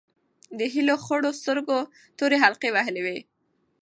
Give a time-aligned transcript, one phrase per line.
[0.57, 1.77] د هیلې خړو سترګو
[2.17, 3.19] تورې حلقې وهلې وې.